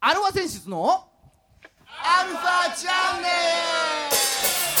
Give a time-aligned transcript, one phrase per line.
[0.00, 1.08] アルファ選出の
[1.88, 4.76] アルファチャンネル。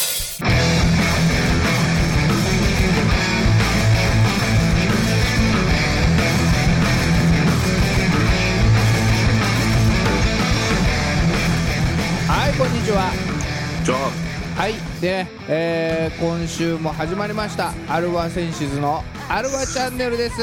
[12.28, 13.10] はいこんにちは。
[13.84, 17.72] じゃあはいで、えー今週も始まりました。
[17.88, 20.36] アルファセンシズのアルファチャンネルです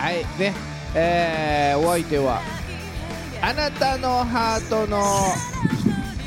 [0.00, 0.16] はい。
[0.38, 0.54] ね
[0.94, 2.40] えーお相手は
[3.42, 5.02] あなたのハートの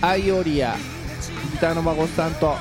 [0.02, 0.76] アイオリア
[1.52, 2.56] ギターの孫さんと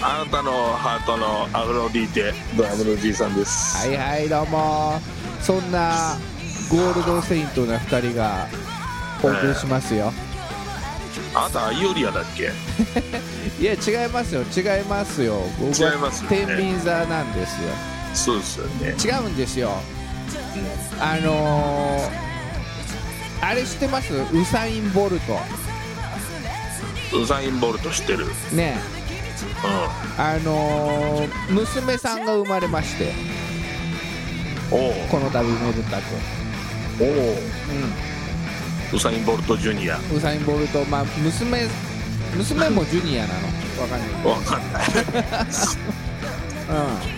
[0.00, 3.76] あなたのハートのアフロディーテドラムのじいさんです。
[3.78, 5.00] はいはいどうも。
[5.40, 6.16] そんな
[6.70, 8.46] ゴールドセイントな2人が
[9.22, 10.12] お送りしますよ、
[11.34, 12.52] あなたアイオリアだっけ？
[13.60, 15.42] いや違いますよ違いますよ。
[15.58, 16.36] 僕違いますよね。
[16.46, 17.68] 天秤座なんですよ
[18.18, 18.94] そうですよね。
[19.02, 19.70] 違うんですよ。
[21.00, 24.12] あのー、あれ知ってます？
[24.12, 25.38] ウサイン・ボルト。
[27.16, 28.26] ウサイン・ボルト知ってる。
[28.26, 28.56] うん。
[28.56, 28.76] ね
[30.18, 33.12] あのー、娘さんが生まれまして。
[34.70, 34.94] おう。
[35.10, 36.02] この度めでたく
[37.00, 37.08] おう。
[38.92, 39.96] うウサイン・ボルトジュニア。
[39.96, 41.66] んウサイン・ボルトまあ娘
[42.36, 43.48] 娘もジュニアなの。
[43.80, 44.10] わかんない。
[44.26, 44.82] わかんない。
[47.12, 47.17] うん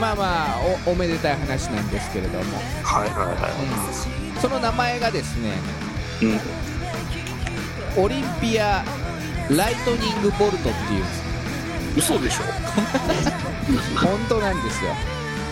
[0.00, 2.44] まあまあおおめでたい話なんですけれども、
[2.82, 5.52] はいはうん、その名前がですね
[6.20, 6.40] いはい
[7.98, 8.84] オリンピア
[9.48, 11.20] ライトニングボルトっていうんです。
[11.20, 11.36] うん
[11.96, 12.42] 嘘でしょ。
[13.98, 14.94] 本当なんですよ。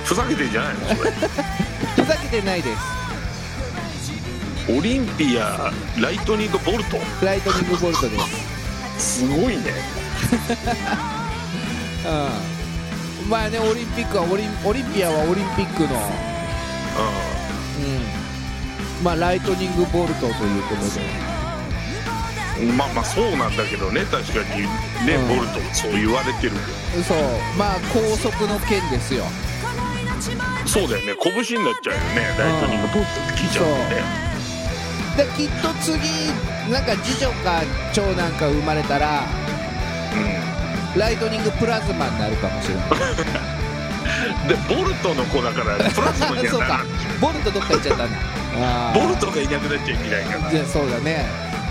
[0.05, 1.11] ふざけてんじゃないのそれ。
[1.97, 2.78] ふざけてないです。
[4.69, 8.19] オリンピアLightning Bolt？Lightning Bolt で
[8.98, 9.20] す。
[9.20, 9.62] すごいね。
[12.06, 12.09] う
[12.61, 12.64] ん
[13.28, 16.25] まあねオリンピックはオリンオリンピアはオリンピックのう
[17.81, 17.91] う
[19.00, 19.05] ん。
[19.05, 20.83] まあ Lightning Bolt ということ
[22.61, 22.66] で。
[22.66, 22.77] ん。
[22.77, 24.04] まあまあそうなんだけどね。
[24.04, 24.62] 確かに。
[25.06, 25.28] ね、うん。
[25.28, 26.53] ボルトそう言われてる。
[27.03, 27.19] そう。
[27.59, 29.25] まあ光速の拳ですよ。
[30.66, 31.16] そうだよね。
[31.20, 32.37] 拳になっちゃうよね。
[32.38, 34.25] Lightning Bolt って聞いちゃうとね。
[35.16, 35.99] できっと次
[36.70, 37.62] なんか次女か
[37.93, 39.22] 長男か生まれたら
[40.97, 42.84] ライトニングプラズマになるかもしれない。
[42.91, 43.55] うん
[44.49, 46.84] でボルトの子だからプラズマには そうか。
[47.21, 48.19] ボルトどっか行っちゃったんだ
[48.56, 50.50] あーボルトがいなくなっちゃいけないから。
[50.50, 51.27] じゃあそうだね。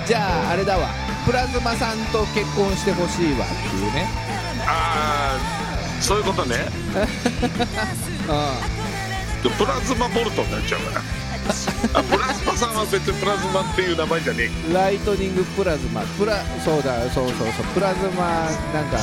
[0.06, 0.90] じゃああれだわ。
[1.26, 4.10] プラズマさんと結婚してほしいわっていうね。
[4.66, 6.56] ああそういうことね。
[9.58, 12.02] プラズマボルトになっちゃうから
[12.34, 18.98] あプラズマさんは別にプラズマっていう名前じゃねんライトニングプラズマプラそうだそうそうそうプラズマなんか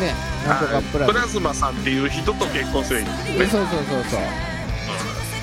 [0.00, 0.14] ね
[0.46, 4.16] なんとかプラズマプラズマさんっていう人と結婚するんですねそうそうそうそ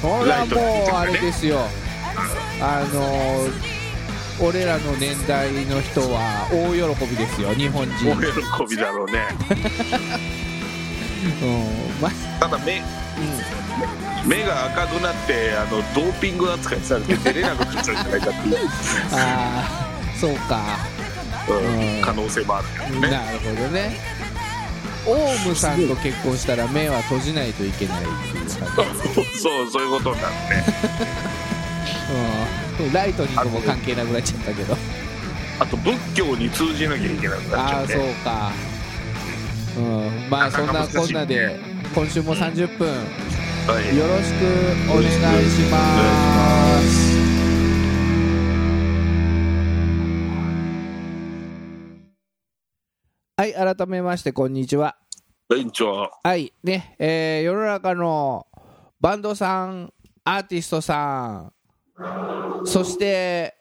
[0.08, 1.60] うほらもうあれですよ
[2.62, 3.48] あの
[4.46, 9.28] 俺らの年代の人は大喜びですよ日本人大喜びだろうね
[11.42, 12.10] うんま
[12.40, 12.84] ただ目う
[14.26, 18.70] 目が赤くなってあのドーピング扱いされて出れなくなっちゃうんじゃないかっていう、 ん、あ
[19.12, 20.62] あそうか。
[21.50, 21.98] うん。
[21.98, 22.02] うん。
[22.02, 23.10] 可能性もあるね。
[23.10, 24.14] なるほどね。
[25.06, 30.64] オウムさんと結婚したら目は閉じないといけないっていうそうそういうことになるね
[32.80, 34.78] うん、ライトニングも関係なくなっちゃったけど。
[35.60, 38.52] あと仏教に通じなきゃいけなくなっちゃああうねそうか。
[39.78, 40.30] うん。
[40.30, 41.60] まあそんなこんなで
[41.94, 42.88] 今週も30分
[43.66, 43.98] はい。
[43.98, 45.78] よろしくお願いしま
[46.82, 47.24] す。
[53.38, 54.98] はい改めましてこんにちは。
[55.56, 56.36] 園長は。
[56.36, 58.48] いねえー世の中の
[59.00, 59.94] バンドさん
[60.26, 61.52] アーティストさ
[61.98, 63.56] んそして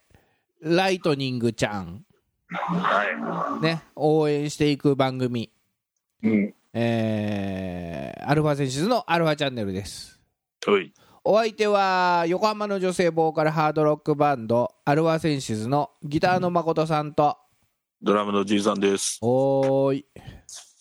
[0.61, 2.05] ライトニングちゃん。
[2.51, 5.51] はね応援していく番組。
[6.25, 10.21] いうんえーアルファセンシズのアルファチャンネルです。
[10.67, 10.93] はい。
[11.25, 17.37] お相手は横浜の女性ボーカルハードロックバンドアルファセンシズのギターの誠さんと、
[18.01, 19.19] ドラムのじいさんです。
[19.23, 20.07] おーい。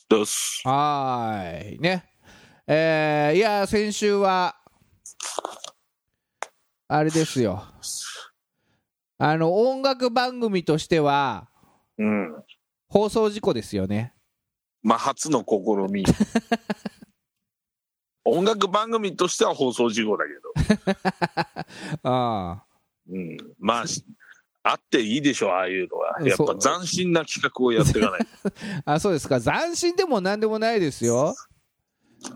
[0.09, 0.61] です。
[0.65, 1.79] はーい。
[1.79, 2.05] ね。
[2.67, 4.55] えーいや先週は
[6.87, 7.63] あれですよ。
[9.17, 11.49] あの音楽番組としては
[11.97, 12.43] うん。
[12.87, 14.13] 放送事故ですよね
[14.83, 16.03] まあ初の試み。
[18.23, 20.53] 音楽番組としては放送事故だけど。
[22.09, 22.65] ああ。
[23.09, 24.05] うん、まあし
[24.63, 26.21] あっていいでしょああいうのは。
[26.21, 28.27] やっぱ斬新な企画をやっていかない
[28.85, 29.41] あそうですか。
[29.41, 31.35] 斬新でも何でもないですよ。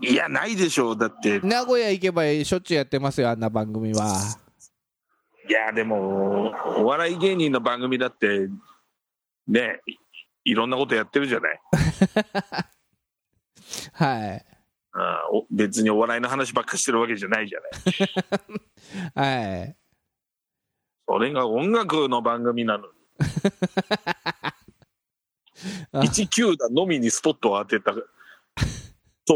[0.02, 0.98] いやないでしょう。
[0.98, 1.38] だって。
[1.40, 4.18] 名古屋行けばしょっちゅうやってますよあんな番組は。
[5.48, 8.48] いやでもお笑い芸人の番組だって
[9.46, 9.80] ね
[10.46, 11.60] いろんなことやってるじゃない、
[13.92, 14.46] はい。
[14.94, 15.02] うん、
[15.38, 17.66] お別にお笑いの話ばっかしてるわけじゃないじゃな
[19.26, 19.32] い。
[19.52, 19.76] はい。
[21.08, 22.92] それが音楽の番組なのに。
[25.92, 26.00] あ。
[26.00, 28.00] 1球団のみにスポットを当てたト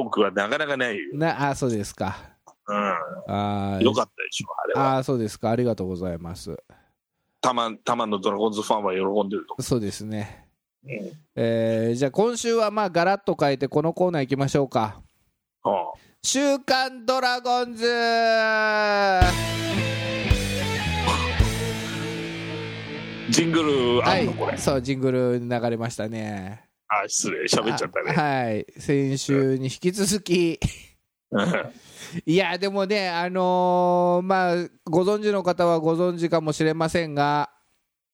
[0.04, 2.16] ークはなかなかないよ、なあそうですか。
[2.68, 4.98] うあん、よかったでしょあれは。
[4.98, 5.50] あそうですか。
[5.50, 6.56] ありがとうございます。
[7.40, 10.44] たまたまのドラゴンズファンは喜んでるとそうですね。
[10.44, 10.50] 思
[10.85, 15.03] う、うんえーじゃあ今週はまあガラッと変えてこのコーナー行きましょうか。
[15.62, 19.21] は「週刊ドラゴンズ」あ
[23.31, 26.65] ジングルあはんの、これ、い、そうジングル流れましたね。
[26.88, 28.15] あ失礼喋っちゃったね。
[28.17, 28.67] あはい。
[28.79, 30.59] 先週に引き続き。
[31.31, 31.47] うん。
[32.27, 37.50] いやでもねあのーまあご存知の方はご存知かもしれませんが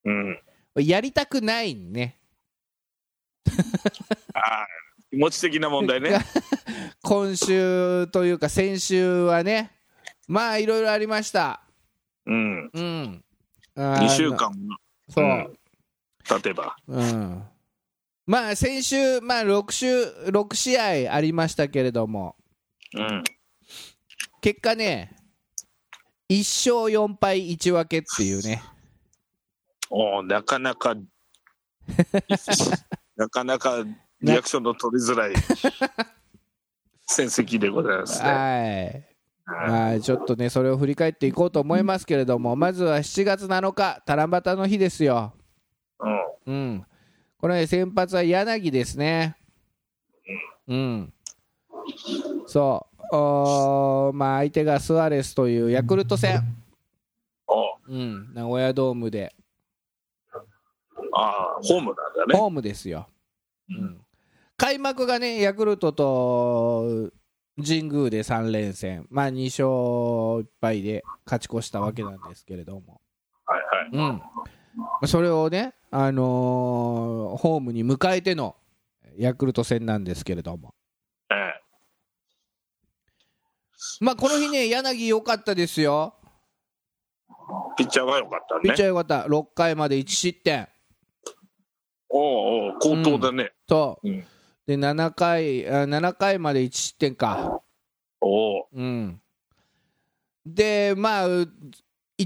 [0.05, 0.39] うん。
[0.75, 2.16] やりたくないね
[4.33, 4.67] ああ
[5.09, 6.19] 気持ち的な問題ね。
[7.03, 9.71] 今週というか先週はね
[10.27, 11.61] まあいろいろありました。
[12.25, 12.69] うん。
[12.73, 13.23] うん。
[13.75, 14.51] 2週間
[15.09, 15.57] そう、うん。
[16.43, 16.75] 例えば。
[16.87, 17.43] うん、
[18.25, 22.35] まあ先週、まあ、6, 週6試合ありましたけれども、
[22.93, 23.23] うん。
[24.41, 25.15] 結果ね、
[26.29, 28.61] 1勝4敗1分けっていうね、
[29.89, 30.95] おなかなか
[33.17, 33.83] なかなか
[34.21, 35.33] リアクションの取りづらい
[37.05, 38.29] 戦績でございますね。
[38.29, 39.69] はい。
[39.69, 45.33] まあ、ちょっとね、それを振り返っていこうと思いますけれども、まずは7月7日、七夕の日ですよ。
[46.45, 46.53] うん。
[46.53, 46.85] うん、
[47.39, 49.37] これ、先発は柳ですね。
[50.67, 51.13] うん、
[52.45, 56.41] そう、おーまあ、相手がスアレスというヤクルト戦、
[57.47, 59.33] おうん、名古屋ドームで、
[61.19, 62.37] ああホームなんだね。
[62.37, 63.07] ホームですよ。
[63.69, 64.01] うん、
[64.55, 67.11] 開幕がね、ヤクルトと
[67.57, 69.67] 神宮で3連戦、まあ、2勝
[70.43, 73.01] 1敗で勝ち越したわけなんですけれども。
[73.45, 74.21] はいはい。
[75.01, 78.55] うん、それをね、あのーホームに迎えての
[79.17, 80.75] ヤクルト戦なんですけれども、
[81.31, 81.61] ええ
[84.01, 86.13] まあ、この日ね、柳良かったですよ、
[87.75, 88.91] ピッチャーが良かったピッチャね。
[88.91, 90.67] ー良かった、6回まで1失点
[92.09, 93.51] おうおう高騰だね。
[93.67, 94.09] と、う。
[94.09, 94.25] ん。
[94.65, 97.61] で7回あ7回まで1失点か、
[98.19, 98.65] おう。
[98.73, 99.21] うん、
[100.45, 101.47] で、まあ、1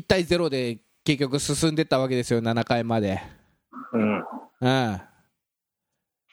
[0.08, 3.22] 対0で結局進んでったわけですよ、7回まで。
[3.94, 4.18] うん。
[4.62, 5.02] うん、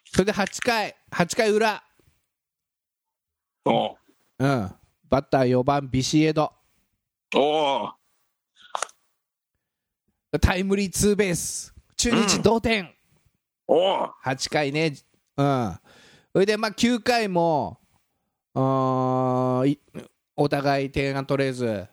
[0.04, 1.82] それで8回、8回裏。
[3.64, 3.96] おう。
[4.38, 4.70] うん、
[5.10, 6.52] バッター4番ビシエド。
[7.34, 7.92] おう。
[10.40, 11.74] タイムリーツーベース。
[11.96, 12.94] 中日同点、
[13.68, 14.94] おう8回ね。
[15.36, 15.78] うん。
[16.32, 17.78] それでまあ9回も
[18.54, 19.78] うーんい
[20.36, 21.86] お互い点が取れず、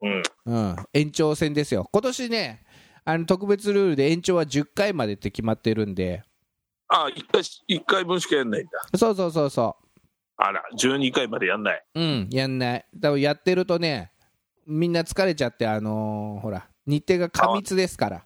[0.00, 0.22] うん。
[0.46, 1.88] うん、延長戦ですよ。
[1.92, 2.64] 今年ね
[3.04, 6.22] あの特別ルールで延長は10回までって決まってるんで。
[6.88, 8.70] ああ、一回、一回分しかやんないんだ。
[8.96, 9.76] そうそうそうそ
[10.36, 11.84] あら、12回までやんない。
[11.94, 12.86] ううんやんない。
[13.00, 14.12] 多分やってるとね
[14.66, 18.24] みんな疲れちゃってあのーほら日程が過密ですから。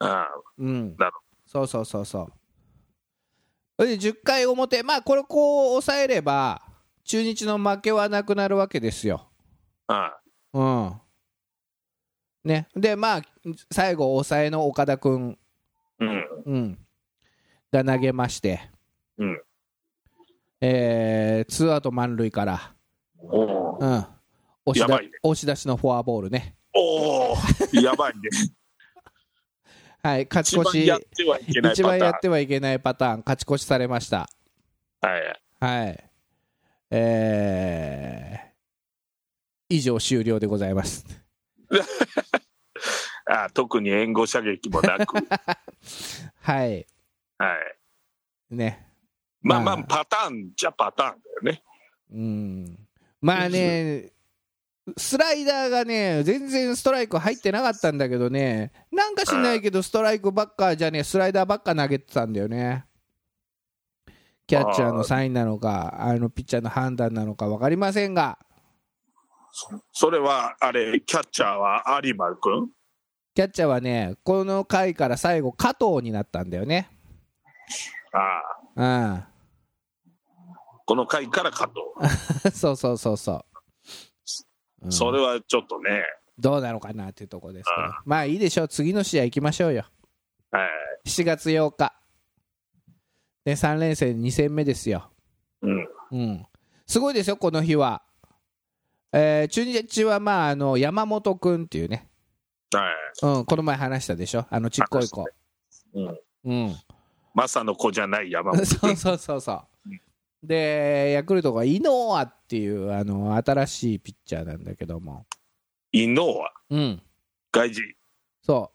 [0.00, 0.96] ああ、うん。
[0.96, 1.12] なる
[1.48, 2.32] そうそうそうそう。
[3.78, 6.62] それで10回表、まあこれこう抑えれば、
[7.04, 9.30] 中日の負けはなくなるわけですよ。
[9.86, 10.20] ああ
[10.52, 11.00] うん。
[12.44, 13.22] ね、で、まあ
[13.70, 15.38] 最後、抑えの岡田君、
[15.98, 16.24] うん。
[16.44, 16.78] うん、
[17.72, 18.60] が投げまして、
[19.16, 19.42] うん
[20.60, 22.74] えー、ツーアウト満塁から、
[23.20, 24.06] おううん、
[24.66, 26.56] 押しだやばいね押し出しのフォアボールね。
[26.74, 28.28] おーやばいね。
[30.02, 31.88] はい、勝ち越し一番や、ってはいけないパ一ターン。
[31.88, 34.28] 番やってはいけないパターン、勝ち越しされました。
[35.00, 35.40] はい。
[35.60, 36.10] はい。
[36.90, 38.48] えー
[39.70, 41.04] 以上終了でございます。
[43.30, 45.14] ああ特に援護射撃もなく。
[46.40, 46.86] はい。
[47.36, 47.54] は
[48.50, 48.56] い。
[48.56, 48.86] ね。
[49.42, 51.62] まあまあ、まあパターンじゃパターンだよね。
[52.10, 52.88] うん。
[53.20, 54.10] まあね、
[54.96, 62.84] スライダーがね、全然ストライク入ってなかったんだけどね、なんかしないけど、ストライクばっかじゃねえ、スライダーばっか投げてたんだよね。
[64.46, 68.38] キャッチャーのサインなのか、あのピッチャーの判断なのか分かりませんが、
[69.92, 72.70] それは、あれ、キャッチャーは有馬君？
[73.34, 76.88] キャッチャーはね、この回から最後、加藤になったんだよね。
[78.12, 78.42] あ
[78.76, 79.14] あ。
[79.14, 79.24] うん。
[80.86, 82.50] この回から加藤。
[82.56, 83.44] そうそうそうそう、
[84.82, 84.92] うん。
[84.92, 86.02] それはちょっとね、
[86.38, 87.86] どうなのかなっていうところですけど。
[87.88, 88.68] あまあいいでしょう。
[88.68, 89.84] 次の試合行きましょうよ。
[90.50, 91.08] はい。
[91.08, 91.94] 7月8日。
[93.44, 95.10] で3連戦2戦目ですよ。
[95.62, 95.88] うん。
[96.10, 96.46] うん、
[96.86, 98.02] すごいですよ、この日は。
[99.12, 102.08] えー中日は、まあ、あの山本君っていうね、
[102.72, 103.26] はい。
[103.26, 105.24] うん、この前話したでしょ、あのちっこい子。
[105.94, 106.20] うん。
[106.44, 106.76] うん、
[107.34, 109.67] マサの子じゃない山本 そうそうそうそう。
[110.42, 115.26] で、ヤクルトがイノアっていうあの新しいピッチャーなんだけども、
[115.92, 117.02] イノはうん、
[117.52, 117.82] 外人？
[118.42, 118.70] そ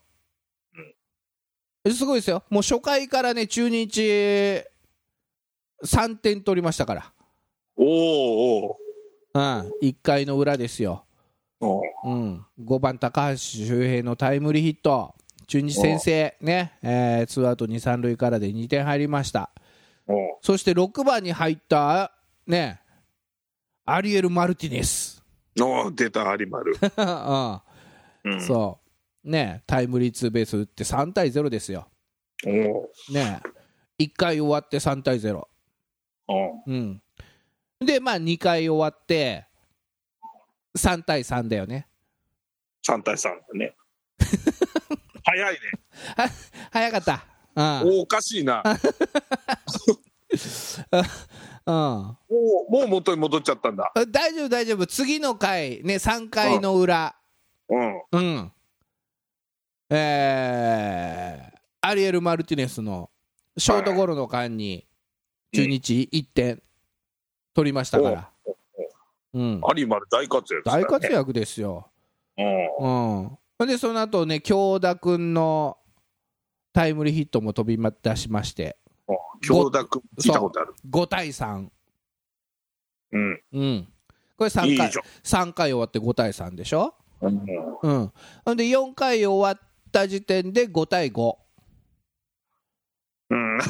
[1.85, 1.91] う。
[1.91, 4.01] すごいですよ、もう初回からね、中日
[5.83, 7.13] 3点取りましたから、
[7.75, 7.87] おー
[8.65, 8.77] お
[9.33, 9.41] うん、
[9.81, 11.03] 1回の裏ですよ。
[11.59, 11.83] ーおー。
[12.05, 15.13] うん、5番、高橋周平のタイムリーヒット、
[15.47, 16.77] 中日先制、ね。
[16.81, 19.49] えー、ツーアウト2、3塁からで2点入りました、
[20.41, 22.11] そして6番に入った、
[22.45, 22.81] ね、
[23.85, 25.23] アリエル・マルティネス、
[25.59, 26.73] おー出た有丸。
[28.25, 28.33] うん。
[28.33, 28.83] うん、そう。
[29.29, 31.87] ね、タイムリーツーベース打って3対0ですよ、
[32.43, 33.39] ね、
[33.97, 35.47] 1回終わって3対0、
[36.27, 37.01] おうん、
[37.79, 39.47] で、まあ、2回終わって
[40.77, 41.87] 3対3だよね、
[42.85, 43.75] 3対3だね。
[45.23, 45.59] 早いね。
[46.69, 47.25] 早かった。
[47.55, 48.63] うんおおかしいな。
[51.65, 52.17] うんも
[52.67, 53.91] うもう元に戻っちゃったんだ。
[53.95, 57.15] あ大丈夫、大丈夫、次の回、ね、3回の裏、
[57.69, 58.01] うん。
[58.11, 58.51] うん、
[59.89, 61.53] えー
[61.85, 63.09] アリエル・マルティネスの
[63.57, 64.87] ショートゴロの間に、
[65.53, 66.63] 中日1点
[67.53, 68.29] 取りましたから、
[69.33, 71.11] うん、有丸大活躍、大活。
[71.11, 71.89] 躍ですよ。
[72.37, 73.25] うん。
[73.25, 75.77] うんで、その後ね、京田君の
[76.73, 78.77] タイムリーヒットも飛び出しまして、
[79.41, 80.73] 京田君聞いたことある。
[80.89, 81.67] 5対3、
[83.11, 83.41] うん。
[83.53, 83.87] うん、
[84.37, 86.95] これ3回いいじ3回終わって5対3でしょ？
[87.21, 87.45] うん。
[87.83, 88.11] うん、
[88.43, 89.59] ほんで4回終わっ
[89.91, 91.37] た時点で5対5、
[93.29, 93.57] うん。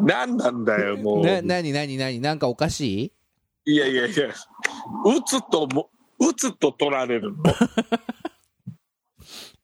[0.00, 1.24] 何なんだよ、もう。
[1.24, 3.12] な何、何、何、なんかおかし
[3.66, 3.72] い？
[3.74, 4.32] いやいやいや、打
[5.26, 7.42] つとも、打つと取られるの。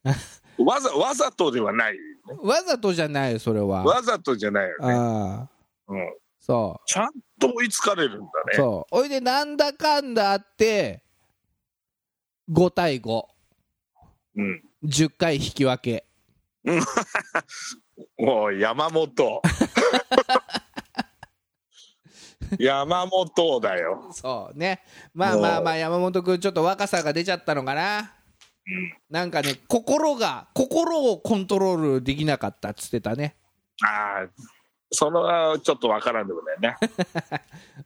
[0.58, 1.96] わざ、わざとではない。
[2.42, 3.84] わざとじゃないよ、それは。
[3.84, 4.94] わざとじゃないよね。
[4.94, 5.48] ああ
[5.88, 6.14] うん。
[6.40, 8.56] そちゃんと追いつかれるんだう、ね。
[8.56, 8.96] そう。
[8.96, 11.02] おいで、なんだかんだあって、
[12.50, 13.24] 5対5、
[14.36, 14.62] うん。
[14.84, 16.04] 10回引き分け。
[18.18, 19.42] もう 山本。
[22.58, 24.10] 山本だよ。
[24.12, 24.82] そうね。
[25.14, 28.12] まあまあまあ、山本君、ちょっと若さが出ちゃったのかな。
[29.10, 33.36] なんかね、心が、心をコントロールできなかったっつってたね。
[33.82, 34.28] ああ、
[34.90, 36.76] それはちょっとわからんでもないね。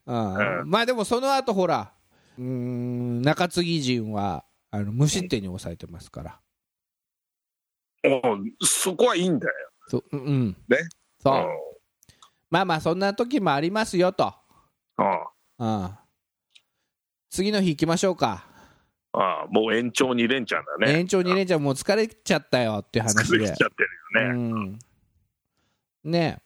[0.66, 1.92] まあでもその後ほら、
[2.36, 6.40] うーん中継ぎ陣はあの無失点に抑えてますから。
[8.10, 8.20] も
[8.60, 9.54] うそこはいいんだよ。
[9.88, 10.78] そううんうん、ね。
[11.20, 11.46] そう、うん。
[12.50, 14.34] まあまあそんな時もありますよと、
[14.98, 15.02] う
[15.64, 15.76] ん。
[15.82, 15.98] うん、
[17.30, 18.44] 次の日行きましょうか、
[19.18, 20.98] ああもう延長2連チャンだね。
[20.98, 23.38] 延長2連チャンもう疲れちゃったよっていう話で。
[23.38, 23.88] 疲れちゃってる
[24.20, 24.78] よね。
[26.04, 26.38] うん、ね。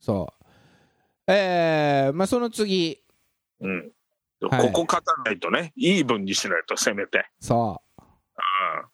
[0.00, 0.32] そ
[1.28, 1.32] う。
[1.32, 2.98] えー、まあその次。
[3.60, 3.92] うん。
[4.48, 4.72] はい。
[4.72, 7.28] ここ勝たないとね、イーブンにしないと、せめて。
[7.40, 7.80] そ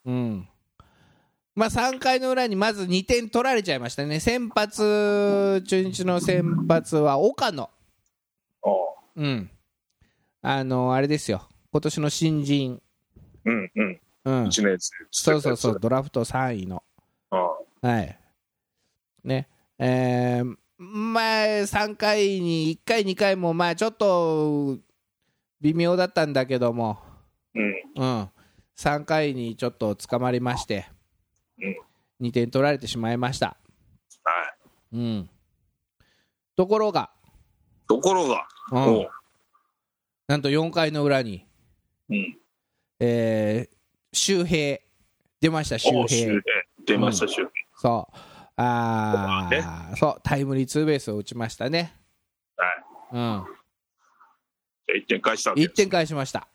[0.05, 0.11] う。
[0.11, 0.49] うん。
[1.57, 7.67] まあ、3回の裏にまず2点取られちゃいましたね、先発、中日の先発は岡野、
[9.15, 9.49] うん、
[10.43, 12.81] あのあれですよ、今年の新人、
[13.45, 14.01] うんうん。
[14.25, 14.91] うん、1年生。
[15.11, 16.83] そうそうそう、ドラフト3位の、
[17.31, 17.35] う
[17.87, 17.89] ん。
[17.89, 18.19] はい、
[19.23, 19.47] ね、
[19.79, 24.77] えー、前、3回に1回、2回も、まあちょっと
[25.61, 26.99] 微妙だったんだけども、
[27.55, 27.73] うん。
[27.95, 28.29] うん、
[28.77, 30.87] 3回にちょっと捕まりまして、
[31.59, 32.27] うん。
[32.27, 33.57] 2点取られてしまいました。
[34.23, 34.55] は
[34.93, 34.97] い。
[34.97, 35.29] うん、
[36.55, 37.11] ところが、
[37.87, 39.07] ところが、うん。
[40.27, 41.46] なんと4回の裏に、
[42.09, 42.37] うん。
[42.99, 43.77] えー
[44.13, 44.79] 周平、
[45.41, 46.41] 出ました、周平、平。
[46.85, 47.49] 出ました、周平。
[47.75, 48.17] そう。
[48.55, 51.93] あねーそう、タイムリーツーベースを打ちましたね、
[52.55, 52.83] はい。
[53.11, 53.45] うん、じゃあ
[54.97, 56.47] 1点返したわけ1点返しました、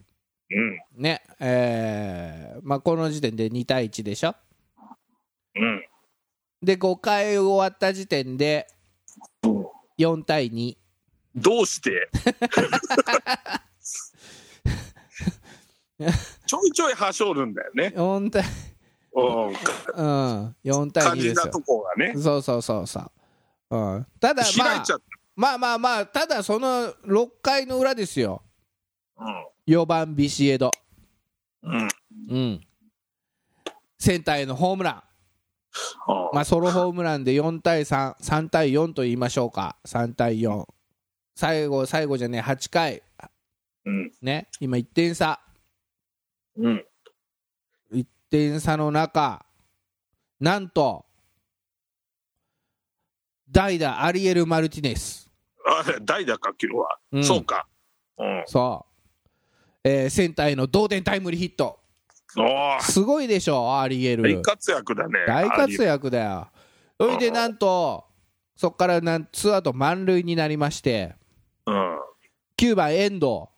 [0.51, 0.81] うん。
[0.97, 1.23] ね。
[1.39, 4.35] えーまあ、この時点で2対1でしょ、
[5.55, 5.85] うん。
[6.63, 8.67] で5回終わった時点で
[9.99, 10.77] 4対2。
[11.37, 12.09] どうして？
[16.47, 17.93] ちょいちょいはしょるんだよね。
[17.97, 18.45] 4対、
[19.15, 19.49] うん。
[19.49, 21.63] うん、4対2肝心なとですよ。
[21.67, 22.15] こがね。
[22.17, 23.11] そうそうそうそう。
[23.71, 24.83] うん、ただ、まあ
[25.35, 28.43] まあまあまあただその6回の裏ですよ
[29.67, 30.71] 4番ビシエド
[31.63, 31.73] うん。
[31.73, 31.89] うん。
[32.29, 32.61] うん
[33.99, 35.03] センターへのホームラン
[36.33, 40.67] まあ、ソロホームランで4対3、3対4と言いましょうか、3対4、
[41.35, 43.03] 最後、最後じゃね、8回、
[43.85, 44.13] うん。
[44.21, 45.41] ね、今1点差、
[46.57, 46.87] うん。
[47.93, 49.45] 1点差の中、
[50.41, 51.05] なんと、
[53.51, 55.31] 代打、アリエル・マルティネス、
[56.03, 56.99] 代打か、今日は。
[57.13, 57.67] うんそうか。
[58.19, 58.45] うん。
[58.47, 58.87] そ
[59.85, 61.81] う、えーセンターへの同点タイムリーヒット、
[62.81, 64.23] すごいでしょ、アリエル。
[64.23, 65.15] 大活躍だね。
[65.27, 66.49] 大活躍だよ。
[66.99, 68.05] それでなんと、
[68.57, 71.15] そこからなんツーアウト満塁になりまして、
[71.67, 71.99] うん。
[72.57, 73.49] 9番、遠藤。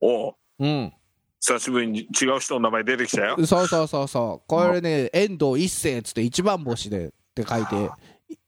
[0.00, 0.92] おううん、
[1.40, 3.36] 久しぶりに違う人の名前出てきたよ。
[3.46, 7.90] そうそうそうそう、これね、遠藤一世っつって一番星でって書いて、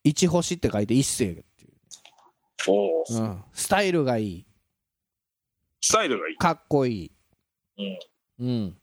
[0.03, 1.73] 一星って書いて一世っていう、
[2.69, 4.47] おううん、スタイルがいい、
[5.81, 6.37] スタイルがいい。
[6.37, 7.13] かっこい
[7.79, 7.85] うん。
[7.85, 7.99] い、
[8.41, 8.77] うん、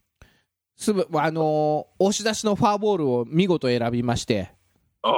[0.78, 4.52] すぐ、あのー押し出しのフォアボールを見事選びまして、
[5.02, 5.14] あ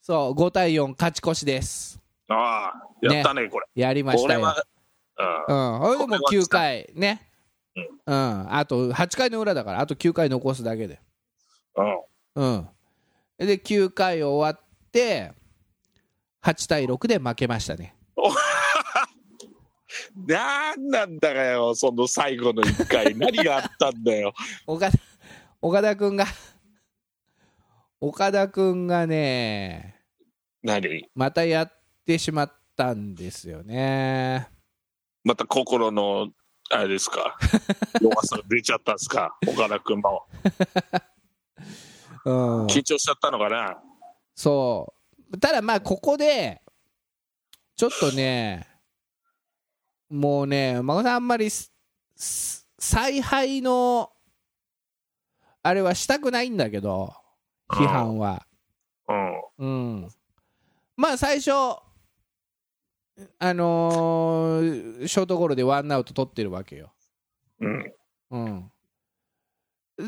[0.00, 2.00] そう、5対4、勝ち越しです。
[2.28, 2.34] あ。
[2.34, 2.88] ああ。
[3.02, 3.66] やったね、これ。
[3.74, 4.40] やりましたよ。
[4.40, 4.66] これは。
[5.48, 5.80] うん。
[5.92, 7.33] うん、でもこれは9回ね、
[7.76, 7.80] う
[8.14, 8.16] ん、
[8.54, 11.00] あと8回の裏だから、あと9回残すだけで。
[11.76, 11.98] うん。
[12.36, 12.46] う
[13.44, 15.32] ん、で9回終わって
[16.42, 17.96] 8対6で負けましたね
[20.26, 23.14] なんなんだかよ、その最後の一回。
[23.16, 24.32] 何があったんだよ。
[24.66, 24.98] 岡田
[25.60, 26.26] 岡田君が
[28.00, 30.00] 岡田君がね
[30.62, 31.08] 何？
[31.14, 31.72] またやっ
[32.04, 34.48] てしまったんですよね
[35.22, 36.28] また心の、
[36.70, 37.36] あれですか？
[38.00, 39.36] 弱さが出ちゃったんですか？
[39.46, 40.26] 岡田君も。
[42.26, 43.78] うん緊張しちゃったのかな？
[44.34, 44.94] そ
[45.30, 46.62] うただまあここで
[47.76, 48.66] ちょっとね
[50.08, 51.48] もうね孫さんあんまり
[52.16, 54.10] 采配の
[55.62, 57.14] あれはしたくないんだけど
[57.68, 58.46] 批判は
[59.08, 59.34] うん。
[59.58, 59.66] う
[60.04, 60.08] ん
[60.96, 61.50] まあ最初
[63.38, 66.92] あのーショートゴロでワンアウト取ってるわけよ
[67.60, 67.94] うん。
[68.30, 68.70] うん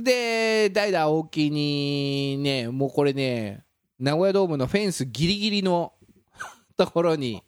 [0.03, 3.65] で代打青木にねもうこれね
[4.01, 5.93] 名古屋ドームのフェンスギリギリの
[6.77, 7.45] ところに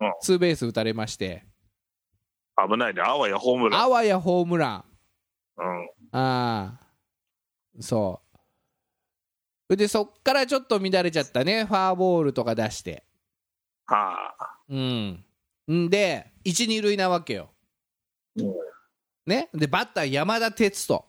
[0.00, 1.44] うんツーベース打たれまして
[2.56, 3.02] 危ないね。
[3.02, 3.80] あわやホームラン。
[3.82, 4.84] あわやホームラン
[5.58, 5.90] うん。
[6.12, 6.86] ああ
[7.80, 8.22] そ
[9.68, 13.04] うでそっからちょっと乱れちゃったねファーボールとか出して
[13.86, 14.55] はあ。
[14.68, 15.24] うん。
[15.70, 17.50] んで一二塁なわけよ。
[18.36, 18.54] うん。
[19.26, 19.48] ね？
[19.52, 21.04] でバッター山田哲人、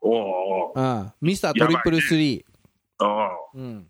[0.00, 3.04] おうおううん、ミスタートリプルスリー、
[3.54, 3.62] うん。
[3.62, 3.86] うん、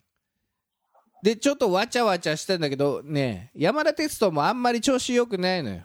[1.22, 5.82] でちょっとわちゃわちゃしてんだけどね山田哲人もあんまり調子良くないのよ。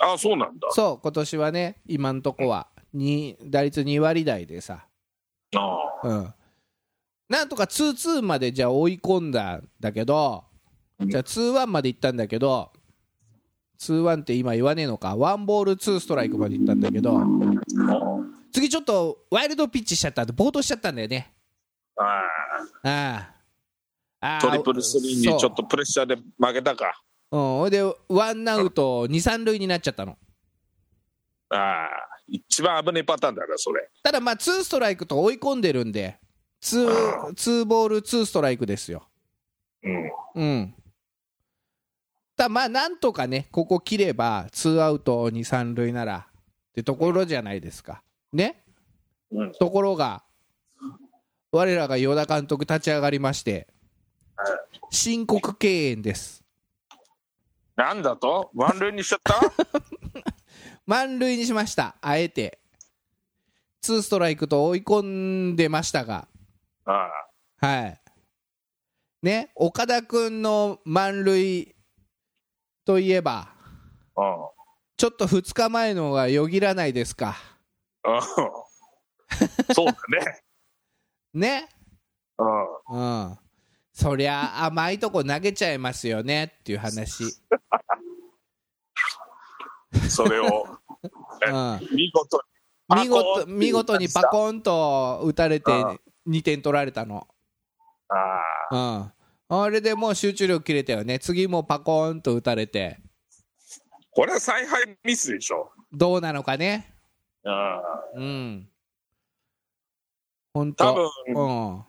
[0.00, 0.68] あそうなんだ。
[0.72, 2.66] そう今年はね今んとこは。
[2.92, 4.84] に打率2割台でさ、
[5.54, 6.08] ああ。
[6.08, 6.34] うん、
[7.28, 10.42] なんとか2-2までじゃあ追い込んだんだけど
[11.02, 12.72] じゃあ2-1までいったんだけど
[13.78, 15.16] 2-1って今言わねえのか？
[15.16, 17.18] ワンボール2ストライクまでいったんだけど
[18.52, 21.32] 次ちょっとワイルドピッチしちゃったんで暴投しちゃったんだよね。
[21.96, 23.32] あああ
[24.20, 27.02] ああトリプルスリーにちょっとプレッシャーで負けたか。
[27.32, 27.58] そううん。
[27.60, 30.18] ほいでワンアウト2、3塁になっちゃったの。
[31.50, 31.88] ああ。
[32.32, 33.88] 一番危ないパターンだな、それ。
[34.02, 36.18] ただまあ2ストライクと追い込んでるんで
[36.62, 39.08] 2, 2ボール2ストライクですよ。
[39.82, 40.10] うん。
[40.34, 40.74] うん
[42.40, 48.02] ただまあなんとかねここ切れば2アウト2、3塁ならってところじゃないですか。
[48.32, 48.62] ね？
[49.30, 49.52] うん。
[49.52, 50.22] ところが
[51.52, 53.68] 我らが与田監督立ち上がりまして
[54.90, 56.42] 申告敬遠です。
[57.76, 58.50] なんだと？
[58.54, 59.34] ワンルーにしちゃった？
[60.86, 61.96] 満塁にしました。
[62.00, 62.58] あえて。
[63.82, 66.26] 2ストライクと追い込んでましたが。
[66.86, 67.10] は
[67.86, 68.00] い。
[69.22, 69.50] ね？
[69.56, 71.74] 岡田君の満塁
[72.84, 73.48] といえば
[74.16, 74.24] うん。
[74.96, 77.36] ちょっと2日前のがよぎらないですか
[78.04, 78.20] うん。
[79.74, 80.42] そうだね。
[81.32, 81.68] ね
[82.38, 82.44] う
[82.94, 83.26] ん。
[83.28, 83.38] うん
[83.92, 87.24] そりゃ甘いとこ投げちゃいますよねっていう話、
[90.08, 90.66] それを
[91.46, 92.42] うん、見事
[92.94, 93.02] に。
[93.02, 94.24] 見事見事にパン。
[94.30, 97.26] コンと打たれてうん2点取られたの、
[98.08, 98.14] あ
[98.70, 98.76] あ。
[98.76, 99.12] うん、
[99.52, 101.18] あれでもう集中力切れたよね。
[101.18, 103.00] 次もパコンと打たれて。
[104.12, 105.72] これは采配ミスでしょ。
[105.92, 106.94] どうなのかね。
[107.42, 107.80] うん。
[108.14, 108.68] うん。
[110.54, 111.84] 本多当分、うん。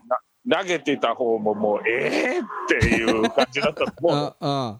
[0.50, 2.48] 投げてた方ももうええー、っ
[2.82, 4.36] ていう感じだったと思う。
[4.42, 4.80] うんうん。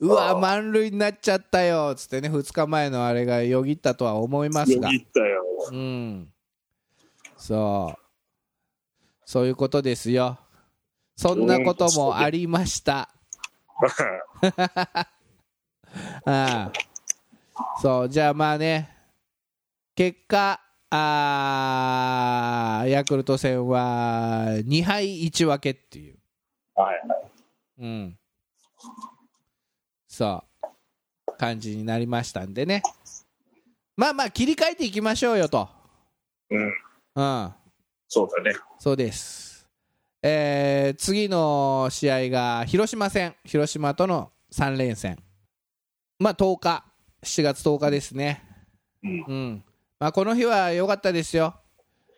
[0.00, 2.30] うわ満塁になっちゃったよっつってね。
[2.30, 5.44] 2日前のあれがよぎったとは思いますよがぎったよ。
[5.70, 6.32] うん。
[7.36, 8.00] そう。
[9.26, 10.38] そういうことですよ
[11.16, 13.10] そんなこともありました。
[16.24, 16.72] ああ。
[17.80, 18.90] そうじゃあまあね。
[19.94, 26.18] 結果あーヤクルト戦は2敗1分けっていう。
[26.74, 27.30] はいはい。
[27.78, 28.18] うん。
[30.08, 32.82] そう感じになりましたんでね。
[33.96, 35.68] まあまあ切り替えていきましょうよと。
[36.50, 36.72] うん。
[37.14, 37.54] うん。
[38.08, 38.56] そうだね。
[38.78, 39.53] そうです
[40.26, 43.34] えー次の試合が広島戦。
[43.44, 45.18] 広島との3連戦。
[46.18, 46.84] まあ10日。
[47.22, 48.42] 7月10日ですね。
[49.02, 49.24] うん。
[49.28, 49.64] うん。
[49.98, 51.54] まあ、この日は良かったですよ、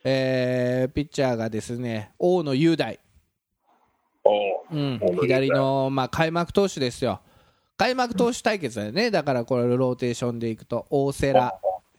[0.05, 2.99] えーピッチャーがですね大野雄大、
[4.25, 5.01] おうん。
[5.21, 7.21] 左の、まあ、開幕投手ですよ、
[7.77, 11.53] 開幕投手対決だよね、だからこれ、ローテーションでいくと、大瀬良、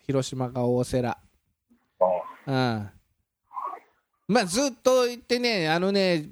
[0.06, 1.16] 広島が大瀬良、
[2.48, 2.90] うん
[4.28, 6.26] まあ、ずっと言ってね、あのね、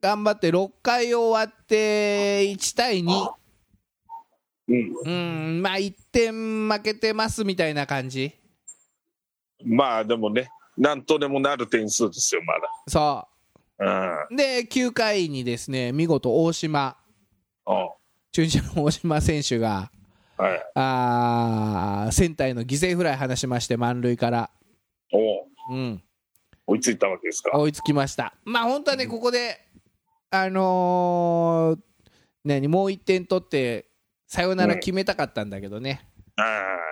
[0.00, 3.32] 頑張って6回終わって1対2、
[4.68, 4.94] うん。
[5.04, 5.10] う
[5.58, 8.32] ん、まあ1点負けてますみたいな感じ。
[9.64, 12.54] まあでもねなんとでもなる点数ですよま
[12.86, 13.26] そ
[13.78, 13.84] う。
[13.84, 14.36] だうん。
[14.36, 16.96] で9回にですね見事大島。
[17.66, 17.96] お
[18.32, 19.90] 中日の大島選手が
[20.38, 20.62] はい。
[20.74, 24.50] あーセンターへの犠牲フライ放しまして満塁から、
[25.12, 25.76] おう。
[25.76, 26.09] ん、追
[26.80, 27.56] いついたわけですか。
[27.58, 28.34] 追いつきました。
[28.44, 29.60] まあ本当はねここで
[30.30, 31.80] あのー
[32.42, 33.90] 何もう1点取って
[34.26, 36.42] サヨナラ決めたかったんだけどね、あ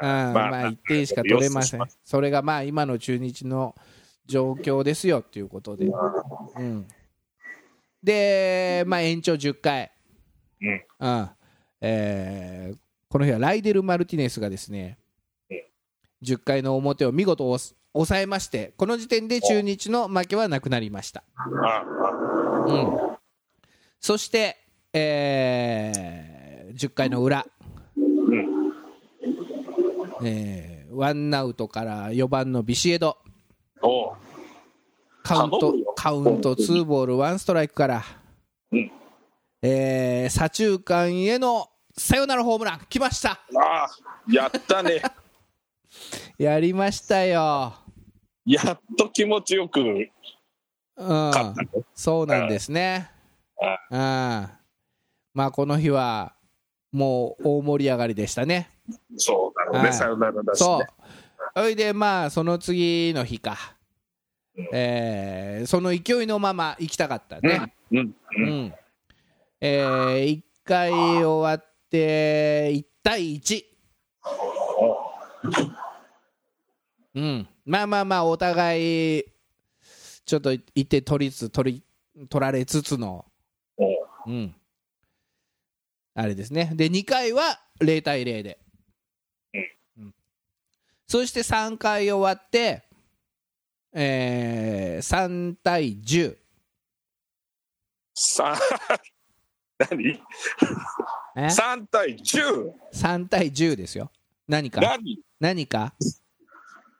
[0.02, 1.80] うんあまあ1点しか取れません。
[2.04, 3.74] それがまあ今の中日の
[4.26, 6.86] 状況ですよっていうことで、うん、
[8.02, 9.90] で、まあ、延長10回、
[10.60, 10.84] うん。
[10.98, 11.30] うん。
[11.80, 12.78] えー
[13.10, 14.98] この日はライデル・マルティネスがですね
[15.50, 15.62] うん。
[16.22, 21.24] 10回の表を見事おす抑えましてこの時点で中日の負けはなくなりました、
[22.66, 23.16] うん、
[24.00, 24.56] そして、
[24.92, 26.48] えー
[26.78, 27.46] 10回の裏、
[27.96, 28.72] うん
[30.22, 33.18] えーワンアウトから4番のビシエド。
[33.82, 34.14] お
[35.22, 38.04] カウントカウントツーボールワンストライクから、
[38.72, 38.90] うん。
[39.62, 42.80] えー左中間へのサヨナラホームラン。
[42.88, 43.32] 来ました。
[43.32, 43.38] あ
[43.84, 43.88] あ
[44.30, 45.02] やったね
[46.38, 47.74] やりましたよ、
[48.46, 50.08] やっと気持ちよくうん、
[50.96, 51.68] 勝ったね。
[51.94, 53.10] そうなんですね、
[53.90, 54.50] うん、ま
[55.36, 56.34] あこの日は
[56.92, 58.70] もう大盛り上がりでしたね。
[59.16, 60.78] そうだろうはいねさよならだしそう。
[60.78, 60.86] ね
[61.56, 63.56] それでまあその次の日か、
[64.72, 68.48] えーその勢いのまま行きたかったね、うんううん。
[68.66, 68.74] ん。
[69.60, 73.64] え1回終わって1対1、
[77.18, 79.24] うん、まあまあまあお互い
[80.24, 81.72] ちょっと1点取りつつ取
[82.20, 83.24] り取られつつの、
[83.76, 83.86] お
[84.26, 84.54] うん、
[86.14, 86.70] あれですね。
[86.74, 88.58] で2回は0対0で、
[89.98, 90.14] うん。
[91.08, 92.84] そして3回終わって、
[93.92, 96.36] えー3対10
[98.14, 98.56] さ
[99.90, 100.20] 何？
[101.36, 102.72] え ?3 対 10!
[102.92, 104.10] 3対10ですよ。
[104.48, 104.80] 何か？
[104.80, 105.20] 何？
[105.40, 105.94] 何か？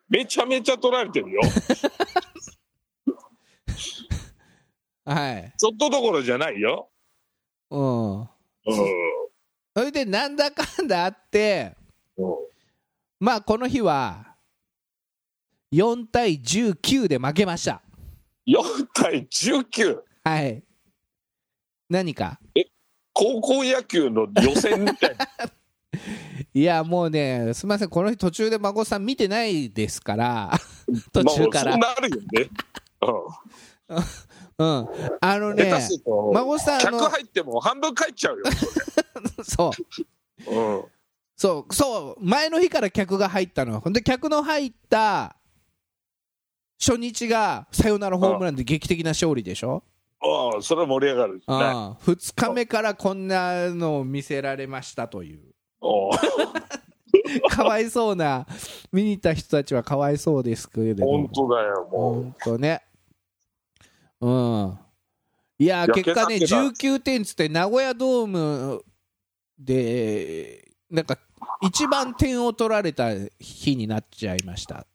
[0.09, 1.41] めちゃめちゃ取られてるよ。
[5.05, 6.91] はいちょっとどころじゃないよ。
[7.71, 8.27] うんうん。
[9.75, 11.75] それでなんだかんだあって
[13.21, 14.37] まあこの日は
[15.73, 17.83] 4対19で負けました
[18.47, 20.03] 4対19。
[20.25, 20.63] はい
[21.89, 22.39] 何か？
[23.15, 25.27] 高校野球の予選みたいな。
[26.59, 30.51] いやもうねすみませんこの日途中で孫さん見てないですから
[31.13, 32.51] 途中から、まあそうなるよね。
[34.59, 34.89] うん。
[35.21, 35.57] あのうん。
[35.57, 38.45] ね下手すると、孫さんあ客の入っても半分帰っちゃうよ。
[39.45, 39.71] そ
[40.49, 40.53] う。
[40.53, 40.85] うん。
[41.37, 41.73] そう。
[41.73, 42.25] そう。
[42.25, 45.37] 前の日から客が入ったのほんで客の入った
[46.81, 49.85] 初日がサヨナラホームランで劇的な勝利でしょ、
[50.21, 51.43] ああ、それは盛り上がる、ね。
[51.47, 51.57] うん、
[51.93, 55.48] 2日目からこんなのを見せられましたという
[57.51, 58.47] かわいそうな。
[58.93, 61.29] 見に行った人たちはかわいそうですけれども。
[61.29, 62.15] 本当だよ、もう。
[62.23, 62.83] 本当ね。
[64.21, 64.79] うん。
[65.61, 68.85] いや結果ね結果19点つって名古屋ドーム
[69.59, 71.19] でなんか
[71.61, 73.11] 一番点を取られた
[73.41, 74.87] 日になっちゃいました。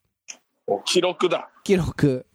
[0.86, 1.50] 記録だ。
[1.64, 2.26] 記録。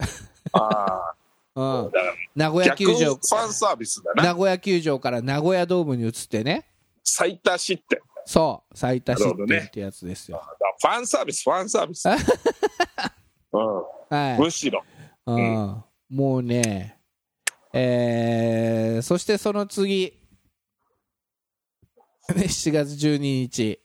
[0.53, 1.15] あ
[1.57, 1.91] うん。
[2.37, 3.13] 名古屋球場。
[3.13, 4.23] ァンサービスだな。
[4.25, 6.67] 名古屋球場から名古屋ドームに移ってね。
[7.03, 8.01] 最多失点。
[8.29, 10.43] そう最多失点ってやつですよ、
[10.83, 12.07] ファンサービス、ファンサービス。
[13.53, 14.85] うん、はい、むしろ。
[15.25, 17.01] うん、もうね
[17.73, 20.13] えー、そしてその次。
[22.37, 23.81] ね7月12日、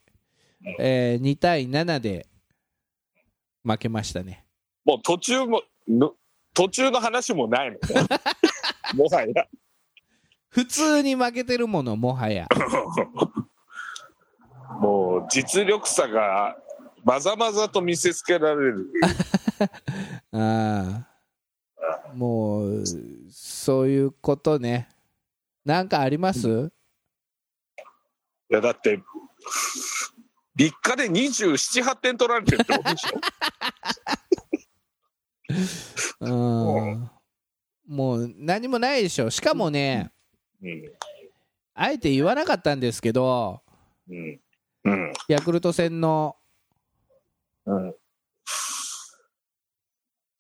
[0.78, 2.28] えー、2対7で
[3.64, 4.46] 負けましたね。
[4.84, 6.16] もう途中も、の
[6.54, 7.80] 途中の話もないのね。
[8.94, 9.48] もはや。
[10.50, 12.46] 普通に負けてるものもはや
[14.80, 16.58] もう実力差が
[17.04, 18.88] まざまざと見せつけられる。
[20.32, 21.06] あ
[21.80, 22.84] あもう
[23.32, 24.88] そういうことね
[25.66, 26.72] なんかあります、
[28.50, 29.02] いやだって、
[30.58, 36.26] 3日で27、8点取られてるってことでしょ？
[36.26, 36.28] う
[36.96, 37.10] ん
[37.88, 40.12] もう何もないでしょしかもね
[40.62, 40.84] うん。
[41.74, 43.62] あえて言わなかったんですけど
[44.10, 44.40] うん。
[44.86, 45.14] うん。
[45.28, 46.36] ヤクルト戦の
[47.66, 47.96] うん。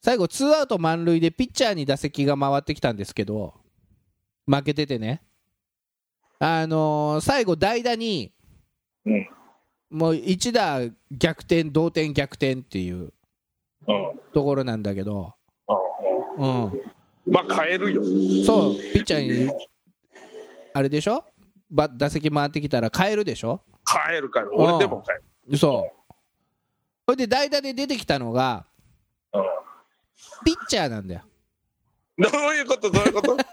[0.01, 3.53] 最後ツーアウト満塁でピッチャーに打席が回ってきたんですけど
[4.45, 5.23] 負けててね
[6.39, 8.33] あのー最後代打に
[9.05, 9.29] うん。
[9.89, 10.79] もう一打
[11.11, 13.13] 逆転同点逆転っていう
[13.87, 14.19] うん。
[14.33, 15.35] ところなんだけど、
[16.37, 16.63] うん。
[16.65, 16.81] うん、
[17.27, 18.01] まあ、変えるよ。
[18.45, 19.51] そうピッチャーに
[20.73, 21.23] あれでしょ？
[21.69, 23.61] ば打席回ってきたら変えるでしょ？
[24.07, 25.17] 変えるから、俺でも変
[25.53, 26.13] えそう。
[27.05, 28.65] それで代打で出てきたのが
[29.33, 29.41] る。
[30.45, 31.21] ピッチャーなんだよ。
[32.17, 32.23] うん。
[32.23, 32.89] どういうこと？
[32.89, 33.37] どういうこと？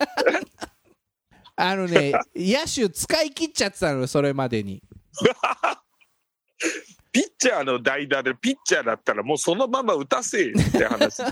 [1.57, 4.83] あのね野手使い切っちゃってたのよそれまでに。
[7.13, 11.23] ピッチャーの代打でピッチャーだったらもうそのまま打たせえって話。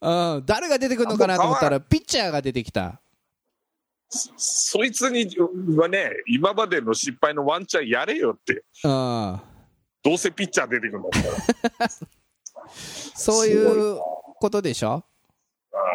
[0.00, 3.00] うん、誰が出てくるのかなと思ったらピッチャーが出てきた
[4.36, 5.28] そいつに
[5.76, 8.64] はね、今までの失敗のワンチャンやれよって。
[8.84, 9.40] うん
[10.02, 11.10] どうせピッチャー出てくるんだっ
[11.78, 11.88] たら。
[12.68, 13.92] そうい。
[13.94, 13.98] う
[14.40, 15.02] ことでしょ？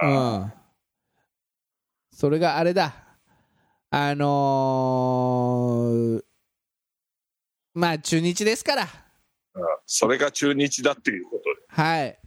[0.03, 0.51] うん。
[2.11, 2.93] それがあれだ。
[3.91, 6.23] あのー
[7.75, 8.83] まあ中日ですから。
[8.83, 8.89] うん
[9.85, 11.49] それが中日だっていうことで。
[11.81, 12.19] はい。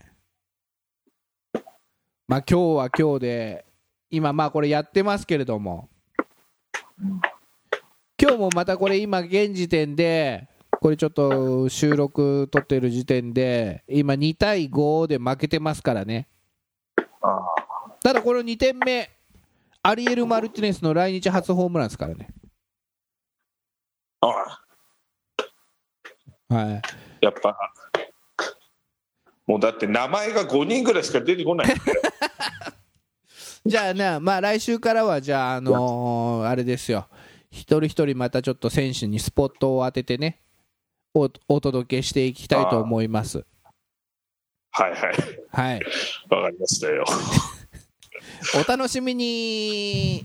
[2.29, 3.65] まあ今日は今日で
[4.13, 5.89] 今まあこれやってますけれども。
[8.21, 10.49] 今日もまたこれ今現時点で
[10.81, 16.29] これちょっと収録撮ってる時点で今2対5で負けてますからね。
[17.23, 17.41] あ
[18.05, 19.11] ただこの2点目
[19.83, 22.29] アリエル・マルティネスの来日初ホームランですからね。
[24.21, 24.63] ああ
[26.49, 26.83] あはい。
[27.23, 27.57] やっぱ、
[29.47, 31.67] もうだって名前が5人ぐらいしか出てこない。
[33.67, 37.09] じゃあな、まあ来週からは、じゃあ、あのーあれですよ、
[37.51, 40.43] 一人一人またちょっと選手にスポットを当ててね、
[41.15, 43.45] おお届けしていきたいと思います。
[44.73, 45.01] はいはい。
[45.51, 45.83] はい。
[46.29, 47.05] わかりましたよ。
[48.57, 50.25] お楽しみに。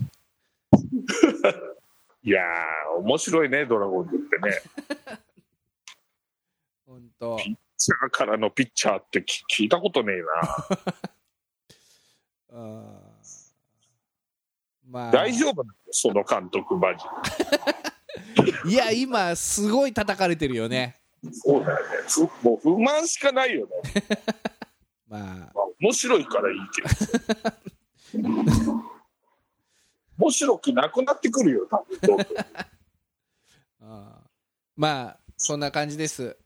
[2.24, 4.60] いやー、面白いね、ドラゴンズってね。
[6.86, 7.36] 本当。
[7.36, 10.22] ピッチャーからのピッチャーって聞聞いたことねえ
[12.56, 12.58] な。
[12.58, 13.07] うん
[14.88, 17.04] まあ、大丈夫その監督、マジ
[18.70, 20.96] いや、今、すごい叩かれてるよね。
[21.22, 21.30] で。
[21.32, 21.82] そうだよね。
[22.08, 23.72] ふもう不満しかないよね。
[25.06, 26.58] まあ、まあ、面白いからいい
[28.12, 28.28] けど。
[30.18, 32.26] 面白くなくなってくるよ、多分どんどん
[33.80, 34.12] うん
[34.76, 36.36] まあ、そんな感じです。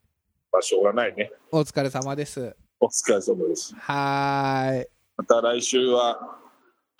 [0.50, 1.32] まあ、しょうがないね。
[1.50, 2.56] お疲れ様です。
[2.80, 3.74] お疲れ様です。
[3.76, 4.88] はーい。
[5.16, 6.41] また来週は、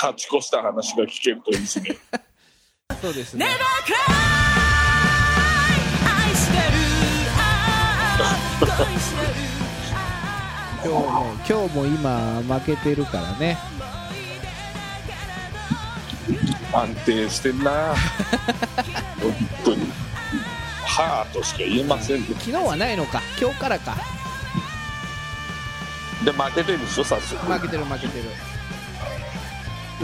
[0.03, 1.97] 勝ち越した話が聞けるといいですね。
[3.01, 3.47] そうですね。
[10.85, 13.57] 今日も、今日も今、負けてるからね。
[16.73, 17.95] 安定してんな。
[19.21, 19.33] 本
[19.65, 19.87] 当に。
[20.85, 22.27] はーとしか言えませんね。
[22.41, 23.95] 昨日はないのか、今日からか。
[26.25, 27.37] で、負けてるでしょ、早速。
[27.49, 28.25] は負けてる負けてる。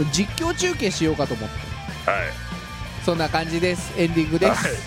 [0.05, 1.55] 実況中継しようかと思って。
[1.55, 1.59] い。
[3.05, 3.93] そんな感じです。
[3.97, 4.61] エンディングです。
[4.67, 4.77] はい。